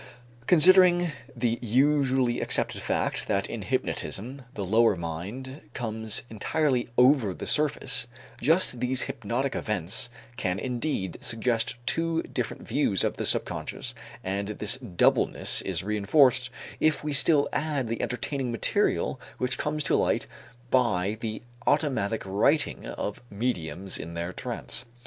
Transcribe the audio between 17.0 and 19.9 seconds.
we still add the entertaining material which comes